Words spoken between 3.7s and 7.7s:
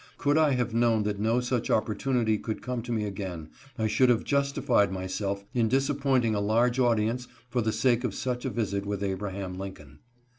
I should have justified myself in disappointing a large audience for